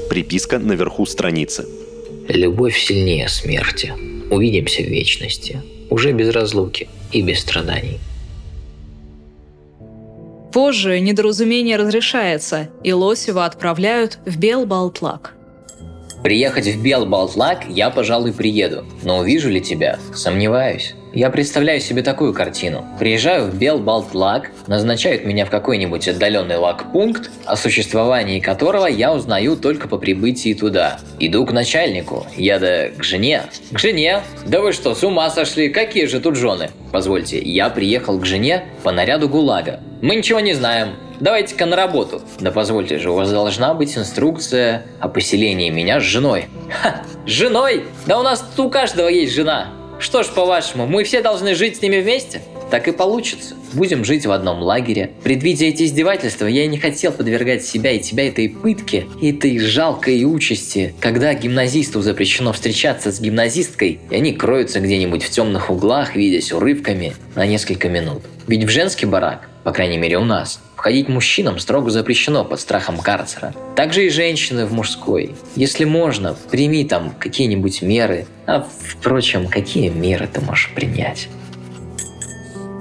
Приписка 0.10 0.60
наверху 0.60 1.05
страницы. 1.05 1.65
Любовь 2.29 2.77
сильнее 2.77 3.27
смерти. 3.27 3.93
Увидимся 4.31 4.81
в 4.81 4.86
вечности. 4.86 5.62
Уже 5.89 6.11
без 6.11 6.29
разлуки 6.29 6.89
и 7.11 7.21
без 7.21 7.39
страданий. 7.39 7.99
Позже 10.51 10.99
недоразумение 10.99 11.75
разрешается, 11.75 12.69
и 12.81 12.93
Лосева 12.93 13.45
отправляют 13.45 14.19
в 14.25 14.37
Белбалтлак. 14.37 15.33
Приехать 16.23 16.67
в 16.67 16.81
Белбалтлак 16.81 17.65
я, 17.69 17.89
пожалуй, 17.89 18.31
приеду, 18.33 18.85
но 19.03 19.19
увижу 19.19 19.49
ли 19.49 19.61
тебя, 19.61 19.99
сомневаюсь. 20.13 20.95
Я 21.15 21.29
представляю 21.29 21.79
себе 21.79 22.03
такую 22.03 22.34
картину. 22.34 22.86
Приезжаю 23.00 23.45
в 23.45 23.57
Белбалтлак, 23.57 24.51
назначают 24.67 25.24
меня 25.24 25.45
в 25.45 25.50
какой-нибудь 25.50 26.10
отдаленный 26.10 26.57
лагпункт, 26.57 27.31
о 27.45 27.55
существовании 27.55 28.41
которого 28.41 28.88
я 28.88 29.13
узнаю 29.13 29.55
только 29.55 29.88
по 29.88 29.98
прибытии 29.98 30.53
туда. 30.53 31.00
Иду 31.17 31.45
к 31.45 31.53
начальнику, 31.53 32.27
я 32.36 32.60
да 32.60 32.89
к 32.89 33.01
жене. 33.01 33.43
К 33.72 33.79
жене? 33.79 34.24
Да 34.45 34.60
вы 34.60 34.74
что, 34.74 34.93
с 34.93 35.05
ума 35.05 35.29
сошли? 35.29 35.69
Какие 35.69 36.07
же 36.07 36.19
тут 36.19 36.36
жены? 36.36 36.69
Позвольте, 36.91 37.39
я 37.39 37.69
приехал 37.69 38.19
к 38.19 38.25
жене 38.25 38.65
по 38.84 38.91
наряду 38.91 39.29
ГУЛАГа. 39.29 39.79
Мы 40.01 40.17
ничего 40.17 40.41
не 40.41 40.53
знаем. 40.53 40.98
Давайте-ка 41.22 41.65
на 41.65 41.77
работу. 41.77 42.22
Да 42.41 42.51
позвольте 42.51 43.00
же, 43.00 43.10
у 43.10 43.15
вас 43.15 43.31
должна 43.31 43.74
быть 43.74 43.98
инструкция 43.98 44.86
о 45.00 45.07
поселении 45.07 45.69
меня 45.69 46.01
с 46.01 46.03
женой. 46.03 46.48
Ха, 46.69 47.03
с 47.25 47.29
женой? 47.29 47.86
Да 48.05 48.19
у 48.19 48.24
нас 48.24 48.45
у 48.57 48.69
каждого 48.69 49.07
есть 49.07 49.34
жена. 49.34 49.69
Что 49.99 50.23
ж, 50.23 50.27
по-вашему, 50.27 50.87
мы 50.87 51.03
все 51.03 51.21
должны 51.21 51.55
жить 51.55 51.77
с 51.77 51.81
ними 51.81 52.01
вместе? 52.01 52.41
Так 52.75 52.89
и 52.89 52.91
получится. 52.91 53.55
Будем 53.72 54.03
жить 54.03 54.25
в 54.25 54.32
одном 54.34 54.62
лагере. 54.62 55.12
Предвидя 55.24 55.67
эти 55.67 55.84
издевательства, 55.84 56.46
я 56.46 56.67
не 56.67 56.77
хотел 56.77 57.13
подвергать 57.13 57.63
себя 57.63 57.91
и 57.91 58.00
тебя 58.00 58.27
этой 58.27 58.50
пытке, 58.50 59.05
этой 59.22 59.60
жалкой 59.60 60.25
участи, 60.25 60.94
когда 61.00 61.34
гимназисту 61.34 62.01
запрещено 62.01 62.51
встречаться 62.51 63.13
с 63.13 63.22
гимназисткой, 63.22 64.01
и 64.10 64.15
они 64.17 64.34
кроются 64.34 64.82
где-нибудь 64.82 65.24
в 65.24 65.29
темных 65.29 65.70
углах, 65.70 66.17
видясь 66.17 66.51
урывками 66.51 67.13
на 67.34 67.48
несколько 67.48 67.88
минут. 67.88 68.24
Ведь 68.46 68.65
в 68.65 68.70
женский 68.70 69.05
барак, 69.05 69.48
по 69.63 69.72
крайней 69.72 69.98
мере 69.98 70.17
у 70.17 70.25
нас, 70.25 70.60
входить 70.75 71.08
мужчинам 71.08 71.60
строго 71.60 71.91
запрещено 71.91 72.44
под 72.44 72.60
страхом 72.60 72.98
карцера. 72.98 73.55
Также 73.77 74.05
и 74.05 74.10
женщины 74.10 74.65
в 74.65 74.74
мужской. 74.74 75.34
Если 75.55 75.86
можно, 75.86 76.36
прими 76.51 76.84
там 76.84 77.15
какие-нибудь 77.17 77.82
меры. 77.82 78.27
А 78.46 78.67
впрочем, 78.89 79.48
какие 79.48 79.88
меры 79.88 80.27
ты 80.27 80.41
можешь 80.41 80.74
принять? 80.75 81.29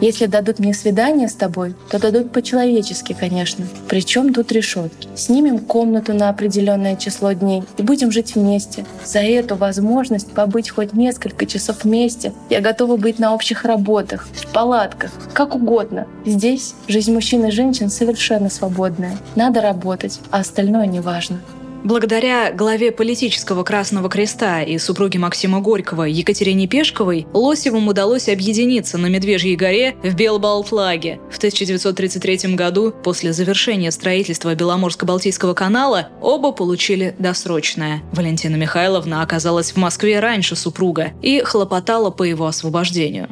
Если 0.00 0.26
дадут 0.26 0.58
мне 0.58 0.74
свидание 0.74 1.28
с 1.28 1.34
тобой, 1.34 1.74
то 1.90 1.98
дадут 1.98 2.32
по-человечески, 2.32 3.16
конечно. 3.18 3.66
Причем 3.88 4.34
тут 4.34 4.52
решетки. 4.52 5.08
Снимем 5.14 5.58
комнату 5.58 6.12
на 6.12 6.28
определенное 6.28 6.96
число 6.96 7.32
дней 7.32 7.62
и 7.78 7.82
будем 7.82 8.10
жить 8.10 8.34
вместе. 8.34 8.84
За 9.04 9.20
эту 9.20 9.56
возможность 9.56 10.32
побыть 10.32 10.70
хоть 10.70 10.92
несколько 10.92 11.46
часов 11.46 11.84
вместе 11.84 12.32
я 12.50 12.60
готова 12.60 12.96
быть 12.96 13.18
на 13.18 13.34
общих 13.34 13.64
работах, 13.64 14.28
в 14.34 14.52
палатках, 14.52 15.10
как 15.32 15.54
угодно. 15.54 16.06
Здесь 16.26 16.74
жизнь 16.88 17.12
мужчин 17.12 17.44
и 17.46 17.50
женщин 17.50 17.88
совершенно 17.88 18.50
свободная. 18.50 19.16
Надо 19.36 19.60
работать, 19.60 20.20
а 20.30 20.40
остальное 20.40 20.86
не 20.86 21.00
важно. 21.00 21.40
Благодаря 21.84 22.50
главе 22.50 22.92
политического 22.92 23.62
Красного 23.62 24.08
Креста 24.08 24.62
и 24.62 24.78
супруге 24.78 25.18
Максима 25.18 25.60
Горького 25.60 26.04
Екатерине 26.04 26.66
Пешковой 26.66 27.26
Лосевым 27.34 27.88
удалось 27.88 28.30
объединиться 28.30 28.96
на 28.96 29.08
Медвежьей 29.08 29.54
горе 29.54 29.94
в 30.02 30.14
Белбалтлаге. 30.14 31.20
В 31.30 31.36
1933 31.36 32.54
году, 32.54 32.90
после 32.90 33.34
завершения 33.34 33.90
строительства 33.90 34.54
Беломорско-Балтийского 34.54 35.52
канала, 35.52 36.08
оба 36.22 36.52
получили 36.52 37.14
досрочное. 37.18 38.02
Валентина 38.12 38.56
Михайловна 38.56 39.20
оказалась 39.20 39.72
в 39.72 39.76
Москве 39.76 40.20
раньше 40.20 40.56
супруга 40.56 41.12
и 41.20 41.40
хлопотала 41.40 42.08
по 42.08 42.22
его 42.22 42.46
освобождению. 42.46 43.28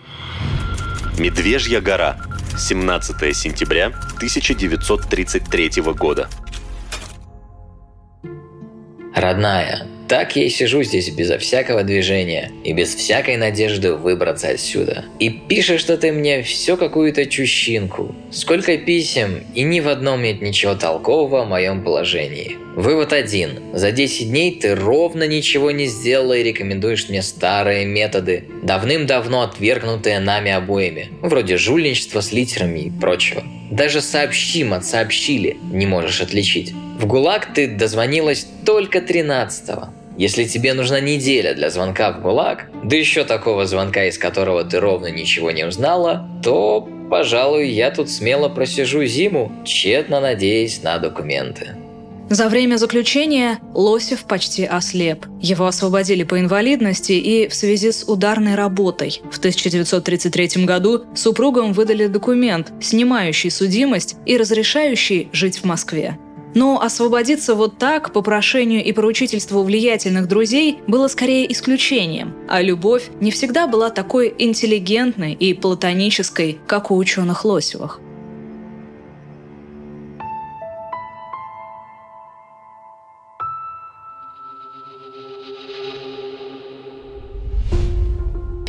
Медвежья 1.18 1.80
гора. 1.80 2.20
17 2.58 3.34
сентября 3.34 3.86
1933 3.86 5.82
года. 5.96 6.28
Родная, 9.14 9.86
так 10.08 10.36
я 10.36 10.44
и 10.44 10.48
сижу 10.48 10.82
здесь 10.82 11.10
безо 11.10 11.38
всякого 11.38 11.82
движения 11.82 12.50
и 12.64 12.72
без 12.72 12.94
всякой 12.94 13.36
надежды 13.36 13.94
выбраться 13.94 14.48
отсюда. 14.48 15.04
И 15.18 15.30
пишешь, 15.30 15.80
что 15.80 15.96
ты 15.96 16.12
мне 16.12 16.42
все 16.42 16.76
какую-то 16.76 17.26
чущинку. 17.26 18.14
Сколько 18.30 18.76
писем, 18.76 19.42
и 19.54 19.62
ни 19.62 19.80
в 19.80 19.88
одном 19.88 20.22
нет 20.22 20.42
ничего 20.42 20.74
толкового 20.74 21.42
о 21.42 21.46
моем 21.46 21.82
положении. 21.82 22.56
Вывод 22.74 23.12
один. 23.12 23.58
За 23.74 23.92
10 23.92 24.28
дней 24.28 24.58
ты 24.58 24.74
ровно 24.74 25.26
ничего 25.26 25.70
не 25.70 25.86
сделала 25.86 26.32
и 26.32 26.42
рекомендуешь 26.42 27.08
мне 27.08 27.20
старые 27.22 27.84
методы, 27.84 28.44
давным-давно 28.62 29.42
отвергнутые 29.42 30.20
нами 30.20 30.50
обоими, 30.52 31.10
вроде 31.20 31.58
жульничества 31.58 32.20
с 32.20 32.32
литерами 32.32 32.80
и 32.80 32.90
прочего. 32.90 33.42
Даже 33.70 34.00
сообщим 34.00 34.72
от 34.72 34.84
сообщили 34.84 35.56
не 35.70 35.86
можешь 35.86 36.20
отличить. 36.20 36.72
В 36.98 37.06
ГУЛАГ 37.06 37.54
ты 37.54 37.66
дозвонилась 37.66 38.46
только 38.64 38.98
13-го. 38.98 40.01
Если 40.18 40.44
тебе 40.44 40.74
нужна 40.74 41.00
неделя 41.00 41.54
для 41.54 41.70
звонка 41.70 42.12
в 42.12 42.20
ГУЛАГ, 42.20 42.70
да 42.84 42.96
еще 42.96 43.24
такого 43.24 43.66
звонка, 43.66 44.04
из 44.04 44.18
которого 44.18 44.64
ты 44.64 44.78
ровно 44.78 45.06
ничего 45.06 45.50
не 45.50 45.64
узнала, 45.64 46.28
то, 46.42 46.88
пожалуй, 47.10 47.70
я 47.70 47.90
тут 47.90 48.10
смело 48.10 48.48
просижу 48.48 49.04
зиму, 49.04 49.52
тщетно 49.64 50.20
надеясь 50.20 50.82
на 50.82 50.98
документы. 50.98 51.76
За 52.32 52.48
время 52.48 52.78
заключения 52.78 53.58
Лосев 53.74 54.24
почти 54.24 54.64
ослеп. 54.64 55.26
Его 55.42 55.66
освободили 55.66 56.22
по 56.22 56.40
инвалидности 56.40 57.12
и 57.12 57.46
в 57.46 57.54
связи 57.54 57.92
с 57.92 58.04
ударной 58.04 58.54
работой. 58.54 59.20
В 59.30 59.36
1933 59.36 60.64
году 60.64 61.02
супругам 61.14 61.74
выдали 61.74 62.06
документ, 62.06 62.72
снимающий 62.80 63.50
судимость 63.50 64.16
и 64.24 64.38
разрешающий 64.38 65.28
жить 65.32 65.58
в 65.58 65.64
Москве. 65.64 66.16
Но 66.54 66.80
освободиться 66.80 67.54
вот 67.54 67.78
так, 67.78 68.12
по 68.12 68.22
прошению 68.22 68.84
и 68.84 68.92
поручительству 68.92 69.62
влиятельных 69.62 70.28
друзей, 70.28 70.78
было 70.86 71.08
скорее 71.08 71.50
исключением, 71.50 72.34
а 72.48 72.60
любовь 72.60 73.08
не 73.20 73.30
всегда 73.30 73.66
была 73.66 73.90
такой 73.90 74.34
интеллигентной 74.38 75.32
и 75.32 75.54
платонической, 75.54 76.58
как 76.66 76.90
у 76.90 76.96
ученых 76.96 77.44
Лосевых. 77.44 78.00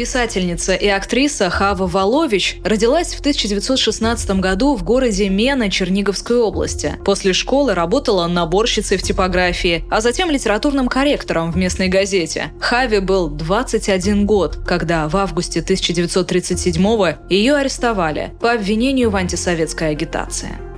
Писательница 0.03 0.75
и 0.75 0.89
актриса 0.89 1.50
Хава 1.50 1.88
Волович 1.88 2.57
родилась 2.65 3.15
в 3.15 3.22
1916 3.22 4.31
году 4.31 4.75
в 4.75 4.83
городе 4.83 5.29
Мена 5.29 5.72
Черниговской 5.72 6.39
области. 6.39 6.98
После 7.05 7.31
школы 7.31 7.74
работала 7.74 8.27
наборщицей 8.27 8.98
в 8.98 9.01
типографии, 9.01 9.86
а 9.89 10.01
затем 10.01 10.29
литературным 10.29 10.89
корректором 10.89 11.53
в 11.53 11.55
местной 11.55 11.88
газете. 11.88 12.51
Хаве 12.60 13.00
был 13.00 13.29
21 13.29 14.25
год, 14.25 14.57
когда 14.67 15.07
в 15.07 15.15
августе 15.15 15.62
1937 15.62 17.15
ее 17.29 17.55
арестовали 17.55 18.33
по 18.41 18.51
обвинению 18.51 19.10
в 19.10 19.15
антисоветской 19.15 19.91
агитации. 19.91 20.73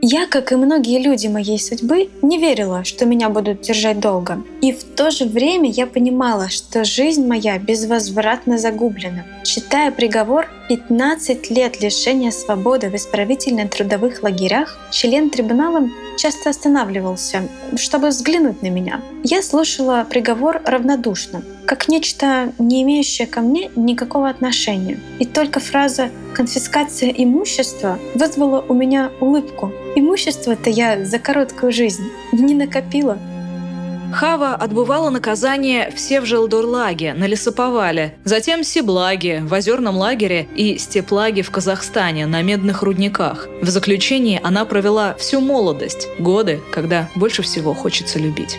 Я, 0.00 0.28
как 0.28 0.52
и 0.52 0.56
многие 0.56 1.02
люди 1.02 1.26
моей 1.26 1.58
судьбы, 1.58 2.08
не 2.22 2.38
верила, 2.38 2.84
что 2.84 3.04
меня 3.04 3.30
будут 3.30 3.62
держать 3.62 3.98
долго. 3.98 4.44
И 4.62 4.72
в 4.72 4.84
то 4.84 5.10
же 5.10 5.24
время 5.24 5.68
я 5.70 5.88
понимала, 5.88 6.48
что 6.50 6.84
жизнь 6.84 7.26
моя 7.26 7.58
безвозвратно 7.58 8.58
загублена. 8.58 9.26
Читая 9.42 9.90
приговор 9.90 10.46
15 10.68 11.50
лет 11.50 11.80
лишения 11.82 12.30
свободы 12.30 12.90
в 12.90 12.94
исправительно-трудовых 12.94 14.22
лагерях, 14.22 14.78
член 14.92 15.30
трибунала 15.30 15.88
часто 16.16 16.50
останавливался, 16.50 17.48
чтобы 17.76 18.08
взглянуть 18.08 18.62
на 18.62 18.68
меня. 18.68 19.00
Я 19.24 19.42
слушала 19.42 20.06
приговор 20.08 20.62
равнодушно, 20.64 21.42
как 21.68 21.86
нечто, 21.86 22.54
не 22.58 22.82
имеющее 22.82 23.26
ко 23.26 23.42
мне 23.42 23.70
никакого 23.76 24.30
отношения. 24.30 24.98
И 25.18 25.26
только 25.26 25.60
фраза 25.60 26.08
«конфискация 26.32 27.10
имущества» 27.10 27.98
вызвала 28.14 28.64
у 28.66 28.72
меня 28.72 29.10
улыбку. 29.20 29.70
Имущество-то 29.94 30.70
я 30.70 31.04
за 31.04 31.18
короткую 31.18 31.70
жизнь 31.72 32.04
не 32.32 32.54
накопила. 32.54 33.18
Хава 34.14 34.54
отбывала 34.54 35.10
наказание 35.10 35.92
все 35.94 36.22
в 36.22 36.24
Желдорлаге, 36.24 37.12
на 37.12 37.26
лесоповале, 37.26 38.14
затем 38.24 38.64
Сиблаге, 38.64 39.42
в 39.42 39.52
озерном 39.52 39.98
лагере 39.98 40.48
и 40.56 40.78
Степлаге 40.78 41.42
в 41.42 41.50
Казахстане, 41.50 42.24
на 42.24 42.40
медных 42.40 42.82
рудниках. 42.82 43.46
В 43.60 43.68
заключении 43.68 44.40
она 44.42 44.64
провела 44.64 45.14
всю 45.18 45.42
молодость, 45.42 46.08
годы, 46.18 46.62
когда 46.72 47.10
больше 47.14 47.42
всего 47.42 47.74
хочется 47.74 48.18
любить 48.18 48.58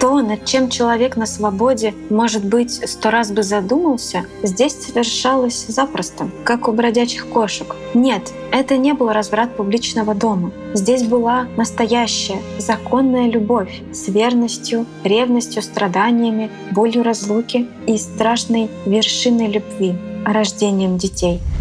то, 0.00 0.20
над 0.20 0.44
чем 0.44 0.68
человек 0.68 1.16
на 1.16 1.26
свободе, 1.26 1.94
может 2.10 2.44
быть, 2.44 2.80
сто 2.88 3.10
раз 3.10 3.30
бы 3.30 3.42
задумался, 3.42 4.26
здесь 4.42 4.74
совершалось 4.74 5.66
запросто, 5.68 6.28
как 6.44 6.68
у 6.68 6.72
бродячих 6.72 7.28
кошек. 7.28 7.74
Нет, 7.94 8.32
это 8.52 8.76
не 8.76 8.92
был 8.92 9.10
разврат 9.10 9.56
публичного 9.56 10.14
дома. 10.14 10.52
Здесь 10.74 11.02
была 11.02 11.46
настоящая, 11.56 12.40
законная 12.58 13.28
любовь 13.28 13.82
с 13.92 14.08
верностью, 14.08 14.86
ревностью, 15.02 15.62
страданиями, 15.62 16.50
болью 16.70 17.02
разлуки 17.02 17.66
и 17.86 17.96
страшной 17.98 18.70
вершиной 18.86 19.48
любви— 19.48 19.94
рождением 20.24 20.98
детей— 20.98 21.40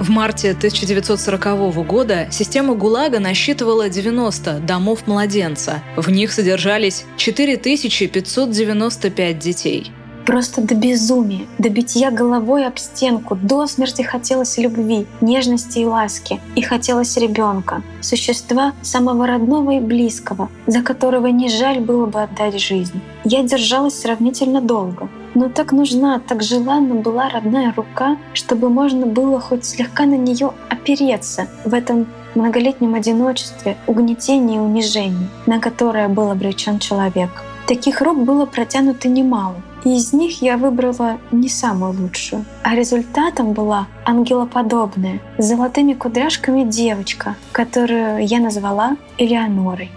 в 0.00 0.10
марте 0.10 0.50
1940 0.50 1.86
года 1.86 2.28
система 2.30 2.74
ГУЛАГа 2.74 3.18
насчитывала 3.18 3.88
90 3.88 4.58
домов 4.60 5.06
младенца. 5.06 5.82
В 5.96 6.10
них 6.10 6.32
содержались 6.32 7.06
4595 7.16 9.38
детей. 9.38 9.90
Просто 10.26 10.60
до 10.60 10.74
безумия, 10.74 11.46
до 11.58 11.68
битья 11.68 12.10
головой 12.10 12.66
об 12.66 12.78
стенку, 12.78 13.36
до 13.36 13.68
смерти 13.68 14.02
хотелось 14.02 14.58
любви, 14.58 15.06
нежности 15.20 15.78
и 15.78 15.86
ласки. 15.86 16.40
И 16.56 16.62
хотелось 16.62 17.16
ребенка, 17.16 17.84
существа 18.00 18.72
самого 18.82 19.28
родного 19.28 19.76
и 19.76 19.80
близкого, 19.80 20.50
за 20.66 20.82
которого 20.82 21.28
не 21.28 21.48
жаль 21.48 21.78
было 21.78 22.06
бы 22.06 22.22
отдать 22.22 22.60
жизнь. 22.60 23.00
Я 23.22 23.44
держалась 23.44 24.00
сравнительно 24.00 24.60
долго, 24.60 25.08
но 25.36 25.50
так 25.50 25.72
нужна, 25.72 26.18
так 26.18 26.42
желанна 26.42 26.94
была 26.94 27.28
родная 27.28 27.70
рука, 27.76 28.16
чтобы 28.32 28.70
можно 28.70 29.04
было 29.04 29.38
хоть 29.38 29.66
слегка 29.66 30.06
на 30.06 30.16
нее 30.16 30.52
опереться 30.70 31.46
в 31.64 31.74
этом 31.74 32.06
многолетнем 32.34 32.94
одиночестве, 32.94 33.76
угнетении 33.86 34.56
и 34.56 34.60
унижении, 34.60 35.28
на 35.44 35.60
которое 35.60 36.08
был 36.08 36.30
обречен 36.30 36.78
человек. 36.78 37.30
Таких 37.66 38.00
рук 38.00 38.24
было 38.24 38.46
протянуто 38.46 39.08
немало, 39.08 39.56
и 39.84 39.96
из 39.96 40.14
них 40.14 40.40
я 40.40 40.56
выбрала 40.56 41.18
не 41.32 41.50
самую 41.50 41.92
лучшую. 42.00 42.46
А 42.62 42.74
результатом 42.74 43.52
была 43.52 43.88
ангелоподобная, 44.06 45.20
с 45.36 45.44
золотыми 45.44 45.92
кудряшками 45.92 46.64
девочка, 46.64 47.34
которую 47.52 48.24
я 48.24 48.40
назвала 48.40 48.96
Элеонорой. 49.18 49.90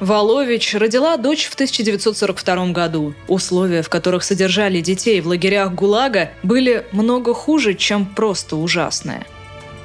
Волович 0.00 0.74
родила 0.74 1.16
дочь 1.16 1.46
в 1.46 1.54
1942 1.54 2.66
году. 2.68 3.14
Условия, 3.26 3.82
в 3.82 3.88
которых 3.88 4.22
содержали 4.22 4.80
детей 4.80 5.20
в 5.20 5.26
лагерях 5.26 5.74
ГУЛАГа, 5.74 6.30
были 6.42 6.86
много 6.92 7.34
хуже, 7.34 7.74
чем 7.74 8.06
просто 8.06 8.56
ужасные– 8.56 9.26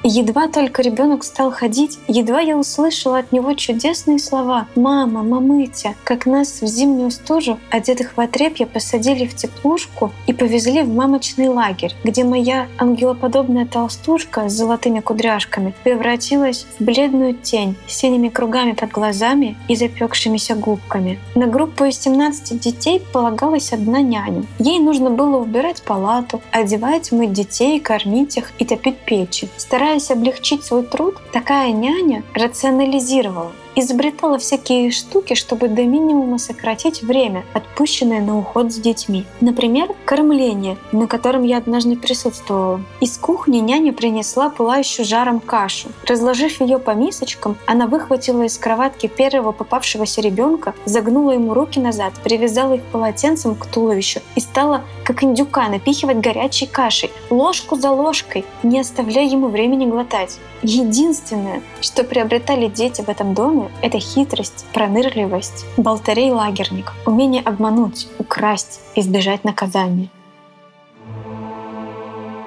Едва 0.05 0.49
только 0.49 0.81
ребенок 0.81 1.23
стал 1.23 1.49
ходить, 1.49 1.97
едва 2.09 2.41
я 2.41 2.57
услышала 2.57 3.19
от 3.19 3.31
него 3.31 3.53
чудесные 3.53 4.19
слова 4.19 4.67
«Мама, 4.75 5.23
мамытя», 5.23 5.95
как 6.03 6.25
нас 6.25 6.61
в 6.61 6.67
зимнюю 6.67 7.09
стужу, 7.09 7.57
одетых 7.69 8.17
в 8.17 8.19
отрепье, 8.19 8.65
посадили 8.65 9.25
в 9.25 9.33
теплушку 9.33 10.11
и 10.27 10.33
повезли 10.33 10.81
в 10.81 10.93
мамочный 10.93 11.47
лагерь, 11.47 11.95
где 12.03 12.25
моя 12.25 12.67
ангелоподобная 12.77 13.65
толстушка 13.65 14.49
с 14.49 14.53
золотыми 14.53 14.99
кудряшками 14.99 15.73
превратилась 15.85 16.65
в 16.77 16.83
бледную 16.83 17.33
тень 17.35 17.77
с 17.87 17.95
синими 17.95 18.27
кругами 18.27 18.73
под 18.73 18.91
глазами 18.91 19.55
и 19.69 19.77
запекшимися 19.77 20.55
губками. 20.55 21.17
На 21.33 21.47
группу 21.47 21.85
из 21.85 21.97
17 22.01 22.59
детей 22.59 23.01
полагалась 23.13 23.71
одна 23.71 24.01
няня. 24.01 24.43
Ей 24.59 24.79
нужно 24.79 25.09
было 25.11 25.37
убирать 25.37 25.81
палату, 25.81 26.41
одевать, 26.51 27.13
мыть 27.13 27.31
детей, 27.31 27.79
кормить 27.79 28.35
их 28.35 28.51
и 28.59 28.65
топить 28.65 28.97
печи. 28.97 29.47
Стараясь 29.55 29.92
Стараясь 29.93 30.09
облегчить 30.09 30.65
свой 30.65 30.81
труд, 30.81 31.17
такая 31.31 31.71
няня 31.71 32.23
рационализировала 32.33 33.51
изобретала 33.75 34.37
всякие 34.37 34.91
штуки, 34.91 35.33
чтобы 35.33 35.67
до 35.67 35.83
минимума 35.83 36.37
сократить 36.37 37.01
время, 37.01 37.43
отпущенное 37.53 38.21
на 38.21 38.37
уход 38.37 38.71
с 38.71 38.75
детьми. 38.75 39.25
Например, 39.41 39.89
кормление, 40.05 40.77
на 40.91 41.07
котором 41.07 41.43
я 41.43 41.57
однажды 41.57 41.95
присутствовала. 41.95 42.81
Из 43.01 43.17
кухни 43.17 43.59
няня 43.59 43.93
принесла 43.93 44.49
пылающую 44.49 45.05
жаром 45.05 45.39
кашу. 45.39 45.89
Разложив 46.07 46.61
ее 46.61 46.79
по 46.79 46.91
мисочкам, 46.91 47.57
она 47.65 47.87
выхватила 47.87 48.43
из 48.43 48.57
кроватки 48.57 49.07
первого 49.07 49.51
попавшегося 49.51 50.21
ребенка, 50.21 50.73
загнула 50.85 51.31
ему 51.31 51.53
руки 51.53 51.79
назад, 51.79 52.13
привязала 52.23 52.73
их 52.75 52.83
полотенцем 52.83 53.55
к 53.55 53.65
туловищу 53.65 54.21
и 54.35 54.39
стала, 54.39 54.83
как 55.03 55.23
индюка, 55.23 55.67
напихивать 55.69 56.19
горячей 56.19 56.67
кашей, 56.67 57.11
ложку 57.29 57.75
за 57.75 57.91
ложкой, 57.91 58.45
не 58.63 58.79
оставляя 58.79 59.25
ему 59.25 59.47
времени 59.47 59.85
глотать. 59.85 60.37
Единственное, 60.61 61.61
что 61.81 62.05
приобретали 62.05 62.67
дети 62.67 63.01
в 63.01 63.09
этом 63.09 63.33
доме, 63.33 63.62
это 63.81 63.99
хитрость, 63.99 64.65
пронырливость, 64.73 65.65
болтарей 65.77 66.31
лагерник, 66.31 66.93
умение 67.05 67.41
обмануть, 67.41 68.07
украсть, 68.19 68.79
избежать 68.95 69.43
наказания. 69.43 70.09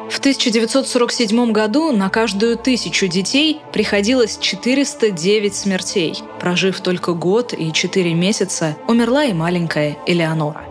В 0.09 0.18
1947 0.18 1.52
году 1.52 1.92
на 1.92 2.09
каждую 2.09 2.57
тысячу 2.57 3.09
детей 3.09 3.61
приходилось 3.72 4.38
409 4.38 5.55
смертей. 5.55 6.22
Прожив 6.40 6.81
только 6.81 7.12
год 7.12 7.52
и 7.52 7.72
4 7.72 8.14
месяца, 8.14 8.76
умерла 8.88 9.24
и 9.24 9.33
маленькая 9.33 9.96
Элеонора. 10.07 10.64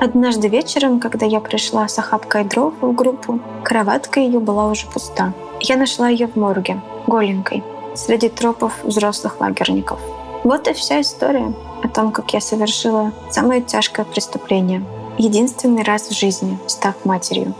Однажды 0.00 0.48
вечером, 0.48 0.98
когда 0.98 1.26
я 1.26 1.40
пришла 1.40 1.86
с 1.86 1.96
охапкой 1.98 2.44
дров 2.44 2.74
в 2.80 2.92
группу, 2.92 3.40
кроватка 3.62 4.18
ее 4.18 4.40
была 4.40 4.68
уже 4.68 4.86
пуста. 4.88 5.32
Я 5.60 5.76
нашла 5.76 6.08
ее 6.08 6.26
в 6.26 6.34
морге, 6.34 6.80
голенькой, 7.06 7.62
среди 7.94 8.28
тропов 8.28 8.72
взрослых 8.84 9.40
лагерников. 9.40 9.98
Вот 10.44 10.66
и 10.68 10.72
вся 10.72 11.00
история 11.00 11.52
о 11.82 11.88
том, 11.88 12.10
как 12.12 12.32
я 12.34 12.40
совершила 12.40 13.12
самое 13.30 13.60
тяжкое 13.60 14.04
преступление. 14.04 14.84
Единственный 15.18 15.82
раз 15.82 16.08
в 16.08 16.12
жизни, 16.12 16.58
став 16.66 16.94
матерью. 17.04 17.54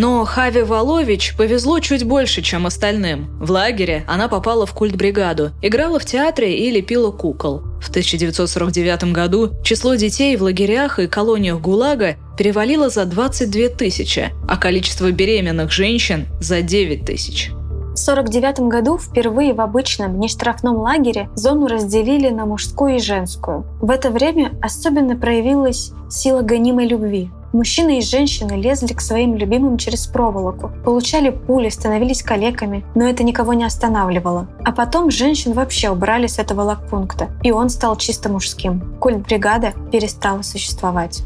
Но 0.00 0.24
Хаве 0.24 0.64
Волович 0.64 1.34
повезло 1.36 1.78
чуть 1.78 2.04
больше, 2.04 2.40
чем 2.40 2.64
остальным. 2.64 3.28
В 3.38 3.50
лагере 3.50 4.02
она 4.08 4.28
попала 4.28 4.64
в 4.64 4.72
культбригаду, 4.72 5.50
играла 5.60 5.98
в 5.98 6.06
театре 6.06 6.58
и 6.58 6.70
лепила 6.70 7.10
кукол. 7.10 7.60
В 7.82 7.90
1949 7.90 9.12
году 9.12 9.50
число 9.62 9.96
детей 9.96 10.38
в 10.38 10.42
лагерях 10.42 10.98
и 11.00 11.06
колониях 11.06 11.60
ГУЛАГа 11.60 12.16
перевалило 12.38 12.88
за 12.88 13.04
22 13.04 13.68
тысячи, 13.76 14.30
а 14.48 14.56
количество 14.56 15.12
беременных 15.12 15.70
женщин– 15.70 16.28
за 16.40 16.62
9 16.62 17.04
тысяч. 17.04 17.50
В 17.50 18.00
1949 18.00 18.70
году 18.70 18.96
впервые 18.96 19.52
в 19.52 19.60
обычном 19.60 20.18
нештрафном 20.18 20.76
лагере 20.76 21.28
зону 21.34 21.66
разделили 21.66 22.30
на 22.30 22.46
мужскую 22.46 22.96
и 22.96 23.00
женскую. 23.00 23.66
В 23.82 23.90
это 23.90 24.08
время 24.08 24.52
особенно 24.62 25.14
проявилась 25.14 25.92
сила 26.08 26.40
гонимой 26.40 26.86
любви. 26.86 27.30
Мужчины 27.52 27.98
и 27.98 28.02
женщины 28.02 28.52
лезли 28.52 28.92
к 28.92 29.00
своим 29.00 29.34
любимым 29.34 29.76
через 29.76 30.06
проволоку, 30.06 30.70
получали 30.84 31.30
пули, 31.30 31.68
становились 31.68 32.22
калеками, 32.22 32.84
но 32.94 33.08
это 33.08 33.24
никого 33.24 33.54
не 33.54 33.64
останавливало. 33.64 34.46
А 34.64 34.70
потом 34.70 35.10
женщин 35.10 35.52
вообще 35.52 35.90
убрали 35.90 36.28
с 36.28 36.38
этого 36.38 36.62
лагпункта, 36.62 37.30
и 37.42 37.50
он 37.50 37.68
стал 37.68 37.96
чисто 37.96 38.28
мужским. 38.28 38.96
Культ 39.00 39.18
бригада 39.18 39.72
перестала 39.90 40.42
существовать. 40.42 41.24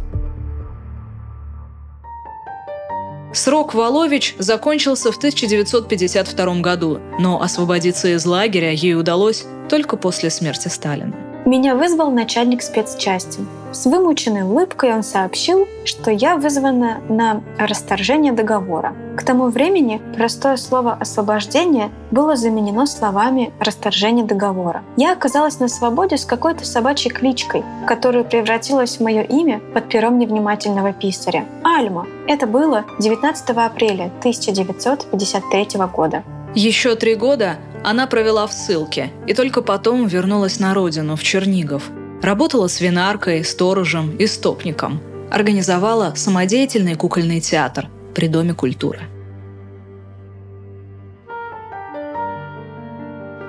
Срок 3.34 3.74
Волович 3.74 4.36
закончился 4.38 5.12
в 5.12 5.18
1952 5.18 6.60
году, 6.60 7.00
но 7.18 7.42
освободиться 7.42 8.14
из 8.14 8.24
лагеря 8.24 8.70
ей 8.70 8.94
удалось 8.94 9.44
только 9.68 9.96
после 9.96 10.30
смерти 10.30 10.68
Сталина. 10.68 11.33
Меня 11.44 11.74
вызвал 11.74 12.10
начальник 12.10 12.62
спецчасти. 12.62 13.40
С 13.70 13.84
вымученной 13.84 14.44
улыбкой 14.44 14.94
он 14.94 15.02
сообщил, 15.02 15.68
что 15.84 16.10
я 16.10 16.36
вызвана 16.36 17.02
на 17.10 17.42
расторжение 17.58 18.32
договора. 18.32 18.94
К 19.14 19.22
тому 19.22 19.48
времени 19.48 20.00
простое 20.16 20.56
слово 20.56 20.96
«освобождение» 20.98 21.90
было 22.10 22.34
заменено 22.36 22.86
словами 22.86 23.52
«расторжение 23.60 24.24
договора». 24.24 24.82
Я 24.96 25.12
оказалась 25.12 25.60
на 25.60 25.68
свободе 25.68 26.16
с 26.16 26.24
какой-то 26.24 26.64
собачьей 26.64 27.12
кличкой, 27.12 27.62
которая 27.86 28.24
превратилась 28.24 28.96
в 28.96 29.02
мое 29.02 29.20
имя 29.20 29.60
под 29.74 29.88
пером 29.90 30.18
невнимательного 30.18 30.94
писаря. 30.94 31.44
Альма. 31.62 32.06
Это 32.26 32.46
было 32.46 32.84
19 33.00 33.50
апреля 33.50 34.10
1953 34.20 35.68
года. 35.94 36.22
Еще 36.54 36.94
три 36.94 37.16
года 37.16 37.56
она 37.82 38.06
провела 38.06 38.46
в 38.46 38.52
ссылке 38.52 39.10
и 39.26 39.34
только 39.34 39.60
потом 39.60 40.06
вернулась 40.06 40.60
на 40.60 40.72
родину, 40.72 41.16
в 41.16 41.22
Чернигов. 41.22 41.90
Работала 42.22 42.68
свинаркой, 42.68 43.44
сторожем 43.44 44.16
и 44.16 44.26
стопником. 44.26 45.00
Организовала 45.30 46.14
самодеятельный 46.14 46.94
кукольный 46.94 47.40
театр 47.40 47.88
при 48.14 48.28
Доме 48.28 48.54
культуры. 48.54 49.00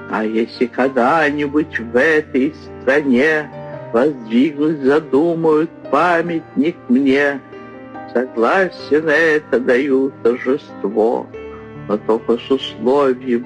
А 0.10 0.24
если 0.24 0.65
когда-нибудь 0.65 1.78
в 1.80 1.96
этой 1.96 2.56
стране 2.82 3.50
Воздвигнуть 3.94 4.82
задумают 4.82 5.70
памятник 5.89 6.76
мне, 6.89 7.39
Согласие 8.12 9.02
на 9.02 9.12
это 9.12 9.60
даю 9.60 10.12
торжество, 10.24 11.28
Но 11.88 11.98
только 11.98 12.38
с 12.38 12.52
условием 12.52 13.45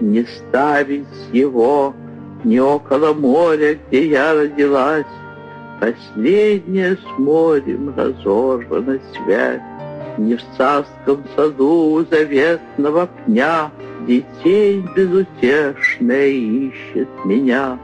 не 0.00 0.24
ставить 0.24 1.06
его 1.32 1.94
не 2.44 2.60
около 2.60 3.12
моря, 3.12 3.78
где 3.88 4.08
я 4.08 4.34
родилась. 4.34 5.06
Последняя 5.80 6.96
с 6.96 7.18
морем 7.18 7.92
разорвана 7.96 8.98
связь. 9.12 9.60
Не 10.18 10.36
в 10.36 10.42
царском 10.56 11.24
саду 11.34 11.94
у 11.94 12.04
заветного 12.04 13.08
пня 13.26 13.70
Детей 14.06 14.84
безутешная 14.94 16.28
ищет 16.28 17.08
меня. 17.24 17.78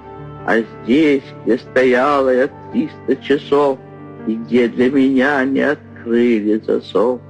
А 0.47 0.59
здесь, 0.61 1.23
где 1.45 1.59
стояла 1.59 2.35
я 2.35 2.51
триста 2.73 3.17
часов, 3.17 3.79
И 4.27 4.35
где 4.35 4.69
для 4.69 4.91
меня 4.91 5.45
не 5.45 5.61
открыли 5.61 6.61
засов, 6.67 7.21